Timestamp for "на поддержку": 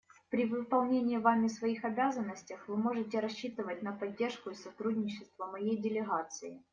3.83-4.49